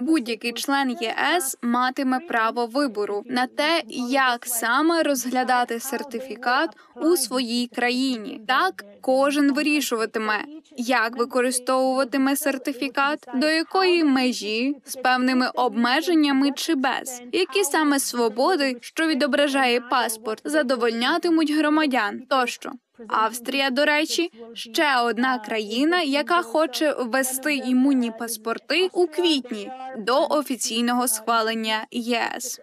Будь-який 0.00 0.52
член 0.52 0.90
ЄС 1.00 1.56
матиме 1.62 2.20
право 2.20 2.66
вибору 2.66 3.22
на 3.26 3.46
те, 3.46 3.82
як 4.10 4.46
саме 4.46 5.02
розглядати 5.02 5.80
сертифікат 5.80 6.76
у 6.96 7.16
своїй 7.16 7.66
країні. 7.66 8.40
Так 8.48 8.84
кожен 9.00 9.52
вирішуватиме, 9.52 10.44
як 10.76 11.16
використовуватиме 11.16 12.36
сертифікат, 12.36 13.28
до 13.34 13.48
якої 13.48 14.04
межі 14.04 14.76
з 14.84 14.96
певними 14.96 15.50
обмеженнями 15.54 16.52
чи 16.52 16.74
без, 16.74 17.22
які 17.32 17.64
саме 17.64 17.98
свободи, 17.98 18.76
що 18.80 19.06
відображає 19.06 19.80
паспорт, 19.80 20.42
задовольнятимуть 20.44 21.50
громадян 21.50 22.20
тощо. 22.28 22.72
Австрія, 23.08 23.70
до 23.70 23.84
речі, 23.84 24.32
ще 24.54 25.00
одна 25.00 25.38
країна, 25.38 26.02
яка 26.02 26.42
хоче 26.42 26.92
ввести 26.92 27.56
імунні 27.56 28.12
паспорти 28.18 28.88
у 28.92 29.06
квітні 29.06 29.72
до 29.98 30.26
офіційного 30.26 31.08
схвалення 31.08 31.86
ЄС. 31.90 32.60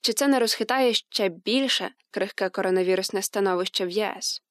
Чи 0.00 0.12
це 0.12 0.28
не 0.28 0.38
розхитає 0.38 0.94
ще 0.94 1.28
більше 1.28 1.90
крихке 2.10 2.48
коронавірусне 2.48 3.22
становище 3.22 3.86
в 3.86 3.90
ЄС? 3.90 4.42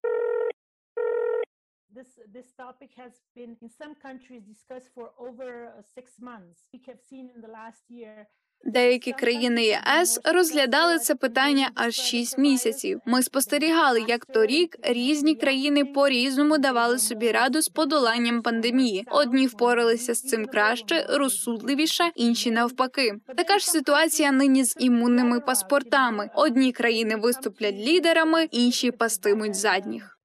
Деякі 8.65 9.11
країни 9.11 9.63
ЄС 9.63 10.19
розглядали 10.23 10.99
це 10.99 11.15
питання 11.15 11.69
аж 11.75 11.95
шість 11.95 12.37
місяців. 12.37 12.99
Ми 13.05 13.23
спостерігали, 13.23 14.05
як 14.07 14.25
торік 14.25 14.75
різні 14.83 15.35
країни 15.35 15.85
по 15.85 16.09
різному 16.09 16.57
давали 16.57 16.99
собі 16.99 17.31
раду 17.31 17.61
з 17.61 17.69
подоланням 17.69 18.41
пандемії. 18.41 19.05
Одні 19.11 19.47
впоралися 19.47 20.13
з 20.13 20.21
цим 20.21 20.45
краще, 20.45 21.05
розсудливіше, 21.09 22.11
інші 22.15 22.51
навпаки. 22.51 23.13
Така 23.37 23.59
ж 23.59 23.71
ситуація 23.71 24.31
нині 24.31 24.63
з 24.63 24.75
імунними 24.79 25.39
паспортами. 25.39 26.29
Одні 26.35 26.71
країни 26.71 27.15
виступлять 27.15 27.75
лідерами, 27.75 28.43
інші 28.43 28.91
пастимуть 28.91 29.55
задніх. 29.55 30.19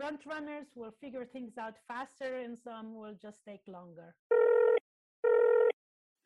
Front 0.00 0.20
runners 0.34 0.68
will 0.80 0.94
figure 1.02 1.26
things 1.34 1.54
out 1.64 1.76
faster 1.90 2.30
and 2.44 2.52
some 2.66 2.86
will 3.00 3.16
just 3.26 3.38
take 3.50 3.64
longer. 3.76 4.08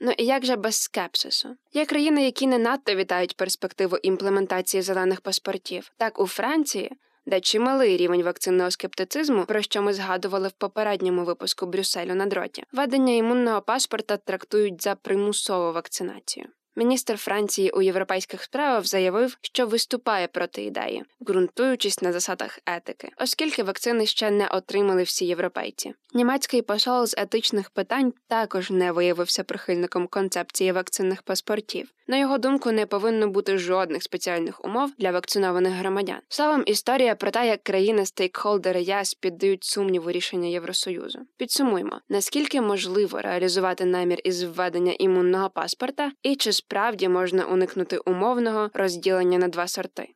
Ну 0.00 0.12
і 0.18 0.24
як 0.24 0.44
же 0.44 0.56
без 0.56 0.80
скепсису? 0.80 1.56
Є 1.72 1.86
країни, 1.86 2.24
які 2.24 2.46
не 2.46 2.58
надто 2.58 2.94
вітають 2.94 3.36
перспективу 3.36 3.96
імплементації 3.96 4.82
зелених 4.82 5.20
паспортів. 5.20 5.92
Так 5.96 6.20
у 6.20 6.26
Франції, 6.26 6.92
де 7.26 7.40
чималий 7.40 7.96
рівень 7.96 8.22
вакцинного 8.22 8.70
скептицизму, 8.70 9.44
про 9.44 9.62
що 9.62 9.82
ми 9.82 9.92
згадували 9.92 10.48
в 10.48 10.52
попередньому 10.52 11.24
випуску 11.24 11.66
Брюсселю 11.66 12.14
на 12.14 12.26
дроті, 12.26 12.64
введення 12.72 13.14
імунного 13.14 13.62
паспорта 13.62 14.16
трактують 14.16 14.82
за 14.82 14.94
примусову 14.94 15.72
вакцинацію. 15.72 16.46
Міністр 16.76 17.16
Франції 17.16 17.70
у 17.70 17.82
європейських 17.82 18.42
справах 18.42 18.86
заявив, 18.86 19.38
що 19.40 19.66
виступає 19.66 20.26
проти 20.26 20.62
ідеї, 20.62 21.04
ґрунтуючись 21.22 22.02
на 22.02 22.12
засадах 22.12 22.58
етики, 22.66 23.08
оскільки 23.20 23.62
вакцини 23.62 24.06
ще 24.06 24.30
не 24.30 24.48
отримали 24.48 25.02
всі 25.02 25.26
європейці. 25.26 25.94
Німецький 26.14 26.62
посол 26.62 27.06
з 27.06 27.14
етичних 27.18 27.70
питань 27.70 28.12
також 28.28 28.70
не 28.70 28.92
виявився 28.92 29.44
прихильником 29.44 30.06
концепції 30.06 30.72
вакцинних 30.72 31.22
паспортів. 31.22 31.88
На 32.06 32.16
його 32.16 32.38
думку, 32.38 32.72
не 32.72 32.86
повинно 32.86 33.28
бути 33.28 33.58
жодних 33.58 34.02
спеціальних 34.02 34.64
умов 34.64 34.90
для 34.98 35.10
вакцинованих 35.10 35.72
громадян. 35.72 36.18
Словом, 36.28 36.62
історія 36.66 37.14
про 37.14 37.30
те, 37.30 37.46
як 37.46 37.62
країни 37.62 38.06
стейкхолдери 38.06 38.82
ЄС 38.82 39.14
піддають 39.14 39.64
сумніву 39.64 40.10
рішення 40.10 40.48
Євросоюзу. 40.48 41.18
Підсумуємо, 41.36 42.00
наскільки 42.08 42.60
можливо 42.60 43.22
реалізувати 43.22 43.84
намір 43.84 44.18
із 44.24 44.42
введення 44.42 44.92
імунного 44.98 45.50
паспорта, 45.50 46.12
і 46.22 46.36
чи 46.36 46.52
справді 46.52 47.08
можна 47.08 47.44
уникнути 47.44 47.98
умовного 47.98 48.70
розділення 48.74 49.38
на 49.38 49.48
два 49.48 49.68
сорти. 49.68 50.08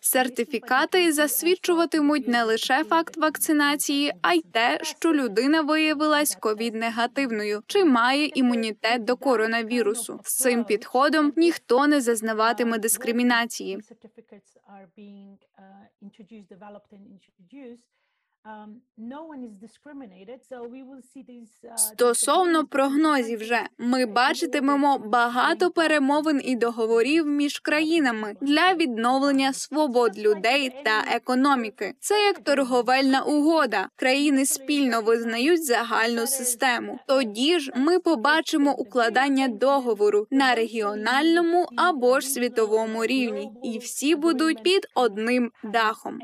Сертифікати 0.00 1.12
засвідчуватимуть 1.12 2.28
не 2.28 2.44
лише 2.44 2.84
факт 2.84 3.16
вакцинації, 3.16 4.12
а 4.22 4.34
й 4.34 4.42
те, 4.42 4.78
що 4.82 5.14
людина 5.14 5.62
виявилась 5.62 6.36
ковід-негативною 6.36 7.62
чи 7.66 7.84
має 7.84 8.26
імунітет 8.26 9.04
до 9.04 9.16
коронавірусу. 9.16 10.20
З 10.24 10.36
цим 10.36 10.64
підходом 10.64 11.32
ніхто 11.36 11.86
не 11.86 12.00
зазнаватиме 12.00 12.78
дискримінації. 12.78 13.78
Um, 18.44 18.80
uh, 18.98 19.76
Стосовно 21.76 22.66
прогнозів, 22.66 23.42
же 23.42 23.60
ми 23.78 24.06
бачитимемо 24.06 24.98
багато 24.98 25.70
перемовин 25.70 26.40
і 26.44 26.56
договорів 26.56 27.26
між 27.26 27.58
країнами 27.58 28.36
для 28.40 28.74
відновлення 28.74 29.52
свобод 29.52 30.18
людей 30.18 30.82
та 30.84 31.04
економіки. 31.14 31.94
Це 32.00 32.14
як 32.24 32.38
торговельна 32.38 33.22
угода. 33.22 33.88
Країни 33.96 34.46
спільно 34.46 35.00
визнають 35.00 35.64
загальну 35.64 36.26
систему. 36.26 36.98
Тоді 37.06 37.58
ж 37.58 37.72
ми 37.76 37.98
побачимо 37.98 38.74
укладання 38.74 39.48
договору 39.48 40.26
на 40.30 40.54
регіональному 40.54 41.68
або 41.76 42.20
ж 42.20 42.28
світовому 42.28 43.06
рівні, 43.06 43.52
і 43.62 43.78
всі 43.78 44.16
будуть 44.16 44.62
під 44.62 44.86
одним 44.94 45.50
дахом. 45.64 46.18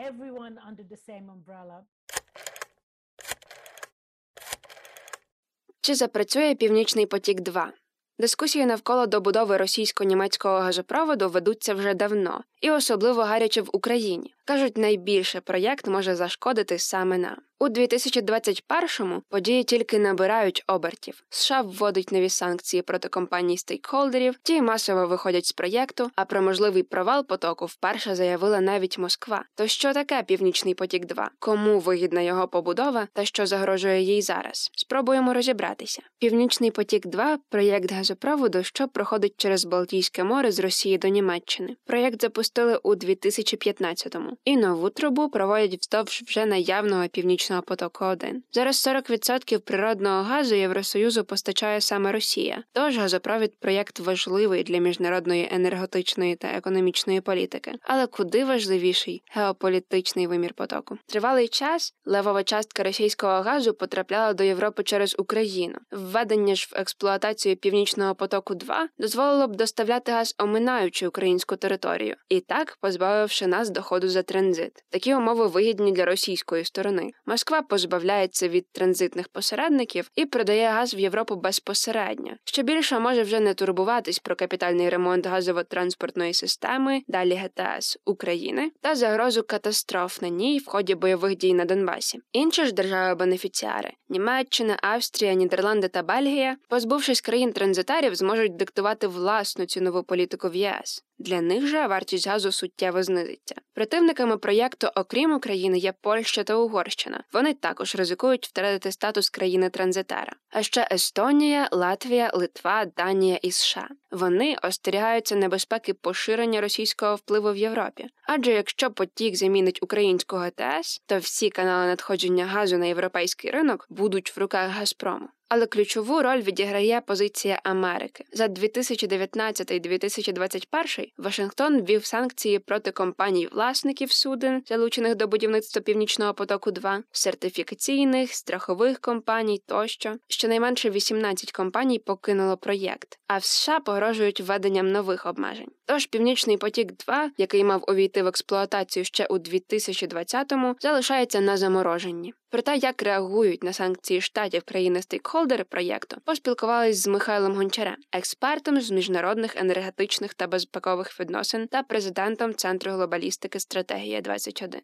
Чи 5.81 5.95
запрацює 5.95 6.55
Північний 6.55 7.07
потік 7.07 7.41
2 7.41 7.73
Дискусії 8.19 8.67
навколо 8.67 9.07
добудови 9.07 9.57
російсько-німецького 9.57 10.61
газопроводу 10.61 11.29
ведуться 11.29 11.75
вже 11.75 11.95
давно, 11.95 12.45
і 12.61 12.71
особливо 12.71 13.23
гаряче 13.23 13.62
в 13.62 13.71
Україні. 13.73 14.35
Кажуть, 14.45 14.77
найбільше 14.77 15.41
проєкт 15.41 15.87
може 15.87 16.15
зашкодити 16.15 16.79
саме 16.79 17.19
нам. 17.19 17.37
У 17.61 17.69
2021-му 17.69 19.23
події 19.29 19.65
тільки 19.65 19.99
набирають 19.99 20.65
обертів. 20.67 21.25
США 21.31 21.61
вводить 21.61 22.12
нові 22.12 22.29
санкції 22.29 22.83
проти 22.83 23.09
компаній 23.09 23.59
стейкхолдерів, 23.59 24.35
ті 24.43 24.62
масово 24.62 25.07
виходять 25.07 25.47
з 25.47 25.53
проєкту. 25.53 26.11
А 26.17 26.25
про 26.25 26.43
можливий 26.43 26.83
провал 26.83 27.27
потоку 27.27 27.67
вперше 27.67 28.15
заявила 28.15 28.61
навіть 28.61 28.99
Москва. 28.99 29.45
То 29.55 29.67
що 29.67 29.93
таке 29.93 30.23
Північний 30.23 30.75
потік? 30.75 31.07
2 31.07 31.31
кому 31.38 31.79
вигідна 31.79 32.21
його 32.21 32.49
побудова 32.49 33.09
та 33.12 33.25
що 33.25 33.47
загрожує 33.47 34.00
їй 34.00 34.23
зараз? 34.23 34.71
Спробуємо 34.75 35.35
розібратися. 35.35 36.03
Північний 36.19 36.71
потік 36.71 37.07
2 37.07 37.38
проєкт 37.49 37.93
газопроводу, 37.93 38.62
що 38.62 38.88
проходить 38.88 39.35
через 39.37 39.65
Балтійське 39.65 40.25
море 40.25 40.53
з 40.53 40.59
Росії 40.59 40.99
до 40.99 41.09
Німеччини. 41.09 41.77
Проєкт 41.85 42.21
запустили 42.49 42.81
у 42.83 42.95
2015-му 42.95 44.37
і 44.45 44.57
нову 44.57 44.90
трубу 44.90 45.28
проводять 45.28 45.81
вздовж 45.81 46.23
вже 46.26 46.47
наявного 46.47 47.09
північного 47.09 47.62
потоку. 47.62 48.05
1 48.05 48.43
зараз 48.52 48.87
40% 48.87 49.59
природного 49.59 50.23
газу 50.23 50.55
Євросоюзу 50.55 51.25
постачає 51.25 51.81
саме 51.81 52.12
Росія. 52.12 52.64
Тож 52.73 52.99
газопровід 52.99 53.61
проєкт 53.61 54.00
важливий 54.00 54.62
для 54.62 54.78
міжнародної 54.78 55.49
енергетичної 55.52 56.37
та 56.37 56.49
економічної 56.49 57.21
політики, 57.21 57.73
але 57.83 58.07
куди 58.07 58.45
важливіший 58.45 59.23
геополітичний 59.31 60.26
вимір 60.26 60.55
потоку. 60.55 60.99
Тривалий 61.07 61.49
час 61.49 61.95
левова 62.05 62.43
частка 62.43 62.83
російського 62.83 63.33
газу 63.33 63.75
потрапляла 63.75 64.33
до 64.33 64.45
Європи 64.45 64.83
через 64.83 65.17
Україну. 65.19 65.78
Введення 65.93 66.55
ж 66.55 66.69
в 66.73 66.81
експлуатацію 66.81 67.57
північного 67.57 68.14
потоку 68.14 68.55
2 68.55 68.88
дозволило 68.99 69.49
б 69.49 69.57
доставляти 69.57 70.12
газ, 70.12 70.35
оминаючи 70.38 71.09
українську 71.09 71.57
територію, 71.57 72.17
і 72.28 72.38
так 72.40 72.78
позбавивши 72.80 73.47
нас 73.47 73.71
доходу 73.71 74.09
за 74.09 74.23
транзит. 74.23 74.85
Такі 74.90 75.14
умови 75.14 75.47
вигідні 75.47 75.92
для 75.92 76.04
російської 76.04 76.64
сторони. 76.64 77.11
Москва 77.26 77.62
позбавляється 77.62 78.49
від 78.49 78.73
транзитних 78.73 79.28
посередників 79.28 80.11
і 80.14 80.26
продає 80.26 80.68
газ 80.68 80.95
в 80.95 80.99
Європу 80.99 81.37
безпосередньо. 81.37 82.33
Що 82.45 82.62
більше 82.62 82.99
може 82.99 83.23
вже 83.23 83.40
не 83.40 83.54
турбуватись 83.54 84.18
про 84.18 84.37
капітальний 84.37 84.88
ремонт 84.88 85.26
газово-транспортної 85.26 86.33
системи, 86.33 87.02
далі 87.09 87.35
ГТС 87.35 87.99
України 88.04 88.71
та 88.80 88.95
загрозу 88.95 89.42
катастроф 89.42 90.22
на 90.22 90.29
ній 90.29 90.59
в 90.59 90.66
ході 90.66 90.94
бойових 90.94 91.37
дій 91.37 91.55
на 91.55 91.64
Донбасі. 91.64 92.20
Інші 92.33 92.64
ж 92.64 92.72
держави-бенефіціари 92.72 93.92
Німеччина, 94.09 94.79
Австрія, 94.83 95.35
Нідерланди 95.35 95.88
та 95.88 96.03
Бельгія, 96.03 96.57
позбувшись 96.68 97.20
країн 97.20 97.53
транзитарів, 97.53 98.14
зможуть 98.14 98.57
диктувати 98.57 99.07
власну 99.07 99.66
цінову 99.66 100.03
політику 100.03 100.48
в 100.48 100.55
ЄС. 100.55 101.05
Для 101.18 101.40
них 101.40 101.66
же 101.66 101.87
вартість 101.87 102.28
газу 102.28 102.52
суттєво 102.52 103.02
знизиться. 103.02 103.54
Противниками 103.74 104.37
проєкту, 104.37 104.88
окрім 104.94 105.33
України, 105.33 105.78
є 105.78 105.92
Польща 106.00 106.44
та 106.44 106.54
Угорщина. 106.54 107.24
Вони 107.33 107.54
також 107.54 107.94
ризикують 107.94 108.46
втратити 108.46 108.92
статус 108.92 109.31
країни 109.31 109.70
транзитера. 109.70 110.33
А 110.50 110.62
ще 110.62 110.88
Естонія, 110.92 111.68
Латвія, 111.72 112.31
Литва, 112.35 112.85
Данія 112.96 113.37
і 113.42 113.50
США. 113.50 113.88
Вони 114.11 114.57
остерігаються 114.62 115.37
небезпеки 115.37 115.94
поширення 115.94 116.61
російського 116.61 117.14
впливу 117.14 117.52
в 117.52 117.57
Європі. 117.57 118.07
Адже 118.26 118.52
якщо 118.52 118.90
потік 118.90 119.37
замінить 119.37 119.83
українську 119.83 120.37
ГТС, 120.37 121.02
то 121.07 121.18
всі 121.18 121.50
канали 121.50 121.87
надходження 121.87 122.46
газу 122.46 122.78
на 122.78 122.87
європейський 122.87 123.50
ринок 123.50 123.87
будуть 123.88 124.37
в 124.37 124.40
руках 124.40 124.70
Газпрому. 124.70 125.28
Але 125.49 125.67
ключову 125.67 126.23
роль 126.23 126.41
відіграє 126.41 127.01
позиція 127.01 127.61
Америки 127.63 128.25
за 128.33 128.47
2019-2021 128.47 131.07
Вашингтон 131.19 131.83
ввів 131.83 132.05
санкції 132.05 132.59
проти 132.59 132.91
компаній 132.91 133.49
власників 133.53 134.13
суден, 134.13 134.63
залучених 134.67 135.15
до 135.15 135.27
будівництва 135.27 135.83
північного 135.83 136.35
потоку, 136.35 136.71
2 136.71 137.03
сертифікаційних, 137.13 138.35
страхових 138.35 139.01
компаній 139.01 139.63
тощо. 139.67 140.17
Щонайменше 140.29 140.91
18 140.91 141.53
компаній 141.53 141.99
покинуло 141.99 142.57
проєкт, 142.57 143.19
а 143.27 143.39
в 143.39 143.45
США 143.45 143.81
погрожують 143.81 144.41
введенням 144.41 144.93
нових 144.93 145.27
обмежень. 145.27 145.71
Тож 145.87 146.07
Північний 146.07 146.57
потік, 146.57 146.93
2 146.93 147.31
який 147.39 147.65
мав 147.65 147.85
увійти 147.89 148.23
в 148.23 148.27
експлуатацію 148.27 149.05
ще 149.05 149.27
у 149.27 149.39
2020-му, 149.39 150.77
залишається 150.81 151.41
на 151.41 151.57
замороженні. 151.57 152.35
Про 152.51 152.63
те, 152.63 152.77
як 152.77 153.03
реагують 153.03 153.65
на 153.65 153.73
санкції 153.73 154.21
штатів 154.21 154.63
країни 154.63 155.03
стейкхолдери 155.03 155.65
проєкту, 155.65 156.17
поспілкувались 156.25 157.03
з 157.03 157.09
Михайлом 157.09 157.55
Гончарем, 157.55 157.97
експертом 158.13 158.81
з 158.81 158.91
міжнародних 158.91 159.57
енергетичних 159.57 160.35
та 160.35 160.47
безпекових 160.47 161.21
відносин 161.21 161.67
та 161.67 161.83
президентом 161.83 162.55
Центру 162.55 162.93
глобалістики 162.93 163.61
Стратегія 163.61 164.21
21 164.21 164.81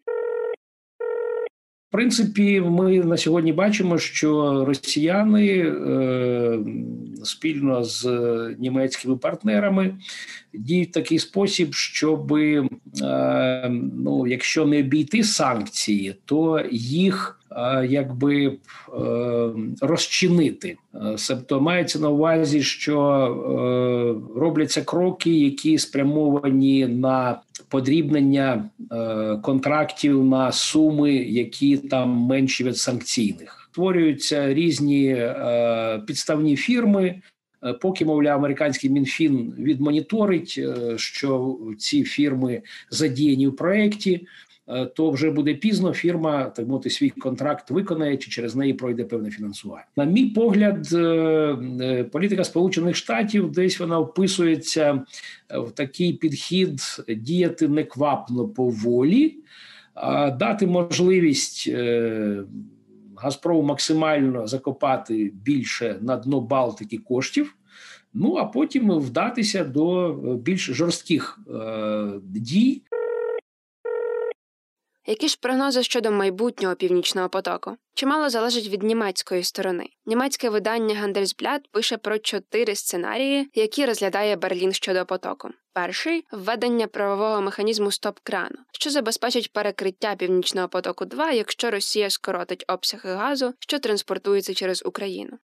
В 1.89 1.91
принципі, 1.91 2.61
ми 2.61 2.99
на 2.99 3.17
сьогодні 3.17 3.53
бачимо, 3.53 3.97
що 3.97 4.65
росіяни 4.65 5.47
е, 5.57 6.59
спільно 7.23 7.83
з 7.83 8.05
німецькими 8.59 9.17
партнерами 9.17 9.95
діють 10.53 10.89
в 10.89 10.91
такий 10.91 11.19
спосіб, 11.19 11.73
щоб 11.73 12.33
е, 12.33 12.69
ну, 13.93 14.27
якщо 14.27 14.65
не 14.65 14.79
обійти 14.79 15.23
санкції, 15.23 16.15
то 16.25 16.65
їх 16.71 17.39
якби 17.89 18.45
е, 18.47 18.55
розчинити. 19.81 20.77
Себто 21.17 21.61
мається 21.61 21.99
на 21.99 22.09
увазі, 22.09 22.61
що 22.61 22.99
е, 22.99 24.39
робляться 24.39 24.81
кроки, 24.81 25.33
які 25.39 25.77
спрямовані 25.77 26.87
на 26.87 27.39
подрібнення 27.69 28.69
е, 28.91 29.39
контрактів 29.43 30.25
на 30.25 30.51
суми, 30.51 31.13
які 31.13 31.77
там 31.77 32.09
менші 32.09 32.63
від 32.63 32.77
санкційних. 32.77 33.69
Створюються 33.71 34.53
різні 34.53 35.07
е, 35.07 36.01
підставні 36.07 36.55
фірми. 36.55 37.21
Е, 37.65 37.73
поки 37.73 38.05
мовляв, 38.05 38.39
американський 38.39 38.89
мінфін 38.89 39.53
відмоніторить, 39.57 40.55
е, 40.57 40.97
що 40.97 41.57
ці 41.77 42.03
фірми 42.03 42.61
задіяні 42.89 43.47
в 43.47 43.55
проєкті, 43.55 44.13
е, 44.13 44.25
то 44.95 45.11
вже 45.11 45.31
буде 45.31 45.53
пізно. 45.53 45.93
Фірма 45.93 46.43
так 46.43 46.67
мовити 46.67 46.89
свій 46.89 47.09
контракт 47.09 47.71
виконає 47.71 48.17
чи 48.17 48.31
через 48.31 48.55
неї 48.55 48.73
пройде 48.73 49.03
певне 49.03 49.31
фінансування. 49.31 49.85
На 49.95 50.03
мій 50.05 50.25
погляд, 50.25 50.87
політика 52.11 52.43
Сполучених 52.43 52.95
Штатів 52.95 53.51
десь 53.51 53.79
вона 53.79 53.99
вписується 53.99 55.03
в 55.49 55.71
такий 55.71 56.13
підхід 56.13 56.81
діяти 57.17 57.67
неквапно 57.67 58.47
поволі, 58.47 59.35
дати 60.39 60.67
можливість. 60.67 61.69
Газпрому 63.17 63.61
максимально 63.61 64.47
закопати 64.47 65.33
більше 65.43 65.99
на 66.01 66.17
дно 66.17 66.41
Балтики 66.41 66.97
коштів, 66.97 67.55
ну 68.13 68.35
а 68.35 68.45
потім 68.45 68.91
вдатися 68.91 69.63
до 69.63 70.13
більш 70.43 70.65
жорстких 70.65 71.39
е, 71.49 72.19
дій. 72.23 72.81
Які 75.07 75.27
ж 75.27 75.37
прогнози 75.41 75.83
щодо 75.83 76.11
майбутнього 76.11 76.75
північного 76.75 77.29
потоку? 77.29 77.77
Чимало 77.93 78.29
залежить 78.29 78.67
від 78.67 78.83
німецької 78.83 79.43
сторони. 79.43 79.85
Німецьке 80.05 80.49
видання 80.49 80.95
Handelsblatt 80.95 81.59
пише 81.71 81.97
про 81.97 82.17
чотири 82.17 82.75
сценарії, 82.75 83.49
які 83.53 83.85
розглядає 83.85 84.35
Берлін 84.35 84.73
щодо 84.73 85.05
потоку. 85.05 85.49
Перший 85.73 86.25
введення 86.31 86.87
правового 86.87 87.41
механізму 87.41 87.91
стоп-крану, 87.91 88.57
що 88.71 88.89
забезпечить 88.89 89.53
перекриття 89.53 90.15
північного 90.15 90.67
потоку, 90.67 91.05
2 91.05 91.31
якщо 91.31 91.71
Росія 91.71 92.09
скоротить 92.09 92.65
обсяги 92.67 93.13
газу, 93.13 93.53
що 93.59 93.79
транспортується 93.79 94.53
через 94.53 94.83
Україну. 94.85 95.37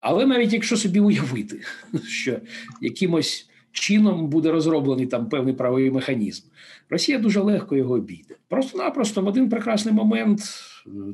Але 0.00 0.26
навіть 0.26 0.52
якщо 0.52 0.76
собі 0.76 1.00
уявити, 1.00 1.62
що 2.06 2.36
якимось 2.80 3.48
чином 3.78 4.28
буде 4.28 4.50
розроблений 4.50 5.06
там 5.06 5.28
певний 5.28 5.54
правовий 5.54 5.90
механізм, 5.90 6.42
Росія 6.90 7.18
дуже 7.18 7.40
легко 7.40 7.76
його 7.76 7.94
обійде. 7.94 8.34
Просто-напросто 8.48 9.22
в 9.22 9.26
один 9.26 9.48
прекрасний 9.48 9.94
момент, 9.94 10.40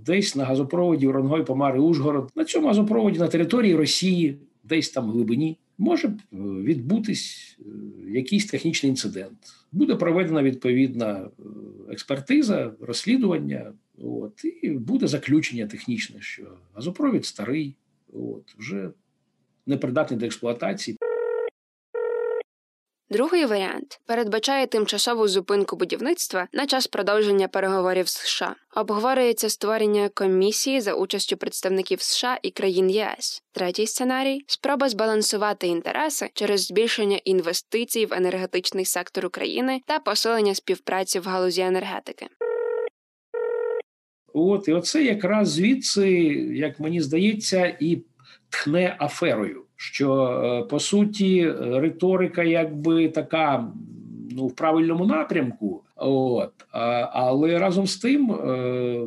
десь 0.06 0.36
на 0.36 0.44
газопроводі 0.44 1.06
Уронгой, 1.06 1.44
Помари, 1.44 1.80
Ужгород, 1.80 2.30
на 2.36 2.44
цьому 2.44 2.66
газопроводі 2.66 3.18
на 3.18 3.28
території 3.28 3.74
Росії, 3.74 4.38
десь 4.64 4.90
там 4.90 5.06
в 5.06 5.12
глибині, 5.12 5.58
може 5.78 6.14
відбутись 6.32 7.58
е, 7.60 7.64
якийсь 8.10 8.46
технічний 8.46 8.90
інцидент. 8.90 9.38
Буде 9.72 9.94
проведена 9.96 10.42
відповідна 10.42 11.20
е, 11.20 11.42
експертиза, 11.92 12.72
розслідування. 12.80 13.72
От 13.98 14.44
і 14.62 14.70
буде 14.70 15.06
заключення 15.06 15.66
технічне, 15.66 16.16
що 16.20 16.42
газопровід 16.74 17.24
старий, 17.24 17.74
от 18.12 18.54
вже 18.58 18.90
непридатний 19.66 20.20
до 20.20 20.26
експлуатації. 20.26 20.96
Другий 23.12 23.46
варіант 23.46 24.00
передбачає 24.06 24.66
тимчасову 24.66 25.28
зупинку 25.28 25.76
будівництва 25.76 26.48
на 26.52 26.66
час 26.66 26.86
продовження 26.86 27.48
переговорів 27.48 28.08
з 28.08 28.12
США. 28.12 28.54
Обговорюється 28.76 29.48
створення 29.48 30.08
комісії 30.08 30.80
за 30.80 30.94
участю 30.94 31.36
представників 31.36 32.02
США 32.02 32.38
і 32.42 32.50
країн 32.50 32.90
ЄС. 32.90 33.42
Третій 33.52 33.86
сценарій 33.86 34.40
спроба 34.46 34.88
збалансувати 34.88 35.66
інтереси 35.66 36.30
через 36.34 36.66
збільшення 36.66 37.20
інвестицій 37.24 38.06
в 38.06 38.12
енергетичний 38.12 38.84
сектор 38.84 39.26
України 39.26 39.80
та 39.86 39.98
посилення 39.98 40.54
співпраці 40.54 41.18
в 41.20 41.24
галузі 41.24 41.60
енергетики. 41.60 42.26
От 44.34 44.68
і 44.68 44.72
оце 44.72 45.02
якраз 45.02 45.50
звідси, 45.50 46.10
як 46.54 46.80
мені 46.80 47.00
здається, 47.00 47.76
і 47.80 48.02
тхне 48.50 48.96
аферою 49.00 49.64
що 49.82 50.14
е, 50.14 50.68
по 50.68 50.80
суті 50.80 51.52
риторика, 51.60 52.42
якби 52.42 53.08
така 53.08 53.68
ну 54.30 54.46
в 54.46 54.54
правильному 54.54 55.06
напрямку, 55.06 55.82
от 55.96 56.52
але 57.12 57.58
разом 57.58 57.86
з 57.86 57.96
тим. 57.96 58.32
Е, 58.32 59.06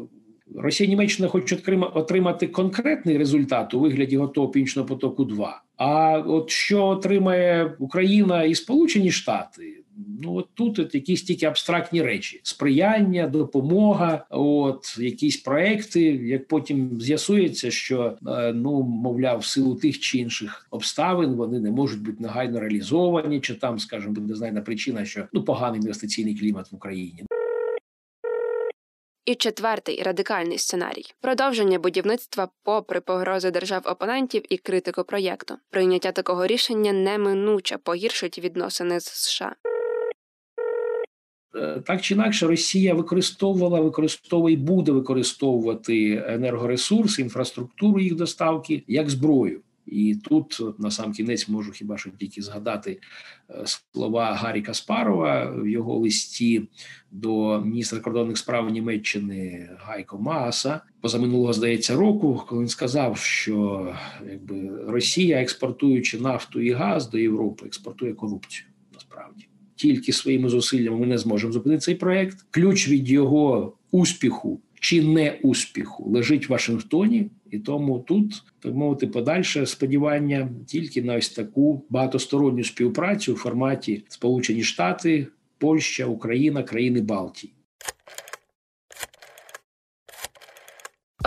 Росія 0.58 0.90
Німеччина 0.90 1.28
хочуть 1.30 1.70
отримати 1.94 2.48
конкретний 2.48 3.18
результат 3.18 3.74
у 3.74 3.80
вигляді 3.80 4.18
готового 4.18 4.52
північного 4.52 4.88
потоку. 4.88 5.26
2 5.26 5.62
а 5.78 6.24
от 6.28 6.50
що 6.50 6.86
отримає 6.86 7.76
Україна 7.80 8.44
і 8.44 8.56
Сполучені 8.56 9.12
Штати, 9.12 9.84
Ну 9.98 10.36
от 10.36 10.48
тут 10.54 10.80
от 10.80 10.96
якісь 10.96 11.24
тільки 11.24 11.46
абстрактні 11.46 12.02
речі: 12.02 12.40
сприяння, 12.44 13.28
допомога, 13.28 14.26
от 14.30 14.98
якісь 15.00 15.38
проекти. 15.38 16.02
Як 16.04 16.48
потім 16.48 17.02
з'ясується, 17.02 17.72
що 17.72 18.18
е, 18.28 18.54
ну 18.54 18.82
мовляв, 18.84 19.40
в 19.40 19.46
силу 19.46 19.76
тих 19.76 20.00
чи 20.00 20.18
інших 20.18 20.68
обставин 20.72 21.34
вони 21.34 21.60
не 21.60 21.72
можуть 21.72 22.02
бути 22.02 22.18
негайно 22.20 22.60
реалізовані, 22.60 23.40
чи 23.40 23.54
там, 23.54 23.80
скажімо, 23.80 24.14
буде 24.14 24.36
знайдена 24.36 24.62
причина, 24.62 25.06
що 25.06 25.28
ну 25.34 25.44
поганий 25.44 25.82
інвестиційний 25.82 26.36
клімат 26.36 26.72
в 26.72 26.76
Україні. 26.76 27.24
І 29.26 29.36
четвертий 29.36 30.04
радикальний 30.04 30.58
сценарій 30.58 31.14
продовження 31.22 31.80
будівництва 31.80 32.50
попри 32.64 33.02
погрози 33.02 33.52
держав-опонентів 33.52 34.44
і 34.50 34.58
критику 34.58 35.04
проєкту. 35.04 35.58
Прийняття 35.70 36.12
такого 36.12 36.48
рішення 36.48 36.94
неминуче 36.94 37.78
погіршить 37.78 38.40
відносини 38.40 39.00
з 39.00 39.06
США. 39.06 39.56
Так 41.86 42.02
чи 42.02 42.14
інакше, 42.14 42.48
Росія 42.48 42.94
використовувала, 42.94 43.80
використовує 43.80 44.54
і 44.54 44.58
буде 44.58 44.92
використовувати 44.92 46.24
енергоресурси, 46.28 47.22
інфраструктуру 47.22 48.00
їх 48.00 48.16
доставки 48.16 48.84
як 48.88 49.10
зброю. 49.10 49.62
І 49.86 50.16
тут 50.16 50.62
на 50.80 50.92
сам 50.92 51.14
кінець 51.14 51.50
можу 51.50 51.72
хіба 51.72 51.98
що 51.98 52.10
тільки 52.10 52.42
згадати 52.42 53.00
е, 53.50 53.64
слова 53.66 54.34
Гаррі 54.34 54.62
Каспарова 54.62 55.46
в 55.46 55.68
його 55.68 55.98
листі 55.98 56.68
до 57.12 57.62
міністра 57.62 58.00
кордонних 58.00 58.38
справ 58.38 58.70
Німеччини 58.70 59.70
Гайко 59.80 60.18
Мааса 60.18 60.82
позаминулого 61.02 61.54
здається 61.54 61.96
року, 61.96 62.44
коли 62.48 62.62
він 62.62 62.68
сказав, 62.68 63.18
що 63.18 63.88
якби 64.30 64.86
Росія, 64.88 65.42
експортуючи 65.42 66.20
нафту 66.20 66.62
і 66.62 66.72
газ 66.72 67.10
до 67.10 67.18
Європи, 67.18 67.66
експортує 67.66 68.14
корупцію 68.14 68.68
насправді 68.94 69.48
тільки 69.76 70.14
своїми 70.14 70.50
зусиллями 70.50 70.98
ми 70.98 71.06
не 71.06 71.18
зможемо 71.18 71.54
зупинити 71.54 71.82
цей 71.82 71.96
проект. 71.96 72.46
Ключ 72.52 72.90
від 72.90 73.10
його 73.10 73.74
успіху 73.92 74.62
чи 74.80 75.04
не 75.04 75.40
успіху 75.44 76.10
лежить 76.10 76.50
в 76.50 76.52
Вашингтоні, 76.52 77.30
і 77.52 77.60
тому 77.60 78.00
тут 78.00 78.44
так 78.60 78.74
мовити 78.74 79.08
подальше 79.08 79.66
сподівання 79.66 80.50
тільки 80.68 81.04
на 81.04 81.16
ось 81.16 81.30
таку 81.30 81.86
багатосторонню 81.90 82.64
співпрацю 82.64 83.34
у 83.34 83.36
форматі 83.36 84.04
Сполучені 84.08 84.64
Штати, 84.64 85.28
Польща, 85.58 86.06
Україна, 86.06 86.64
країни 86.64 87.02
Балтії. 87.02 87.54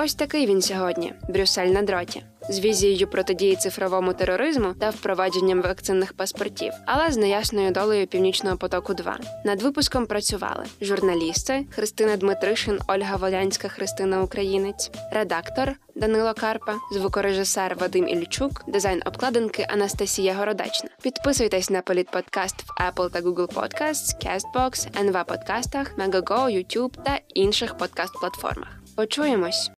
Ось 0.04 0.14
такий 0.14 0.46
він 0.46 0.62
сьогодні 0.62 1.12
Брюссель 1.28 1.68
на 1.68 1.82
дроті 1.82 2.22
з 2.48 2.60
візією 2.60 3.06
протидії 3.06 3.56
цифровому 3.56 4.12
тероризму 4.12 4.74
та 4.80 4.90
впровадженням 4.90 5.62
вакцинних 5.62 6.12
паспортів, 6.12 6.72
але 6.86 7.10
з 7.10 7.16
неясною 7.16 7.70
долею 7.70 8.06
північного 8.06 8.56
потоку. 8.56 8.94
2 8.94 9.18
над 9.44 9.62
випуском 9.62 10.06
працювали 10.06 10.64
журналісти 10.80 11.66
Христина 11.70 12.16
Дмитришин, 12.16 12.78
Ольга 12.88 13.16
Волянська, 13.16 13.68
Христина 13.68 14.22
Українець, 14.22 14.90
редактор 15.12 15.76
Данило 15.94 16.34
Карпа, 16.34 16.74
звукорежисер 16.92 17.76
Вадим 17.80 18.08
Ільчук, 18.08 18.64
дизайн 18.66 19.02
обкладинки 19.06 19.66
Анастасія 19.68 20.34
Городечна. 20.34 20.90
Підписуйтесь 21.02 21.70
на 21.70 21.82
політподкаст 21.82 22.56
в 22.62 22.82
Apple 22.82 23.10
та 23.10 23.20
Google 23.20 23.54
Podcasts, 23.54 24.26
CastBox, 24.26 25.02
NV 25.04 25.24
подкастах, 25.24 25.98
Megago, 25.98 26.44
YouTube 26.56 27.04
та 27.04 27.20
інших 27.34 27.74
подкаст-платформах. 27.74 28.68
Почуємось. 28.96 29.70